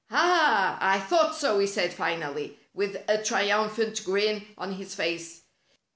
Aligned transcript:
"Ah! 0.09 0.79
I 0.81 0.99
thought 0.99 1.35
so," 1.35 1.59
he 1.59 1.67
said 1.67 1.93
finally, 1.93 2.57
with 2.73 3.03
a 3.07 3.21
triumphant 3.21 4.03
grin 4.03 4.47
on 4.57 4.73
his 4.73 4.95
face. 4.95 5.43